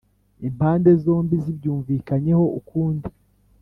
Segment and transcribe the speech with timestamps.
[0.47, 3.07] impande zombi zibyumvikanyeho ukundi